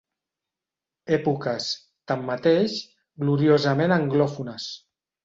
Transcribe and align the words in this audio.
Èpoques, 1.17 1.67
tanmateix, 2.11 2.79
gloriosament 3.25 3.95
anglòfones. 3.99 4.67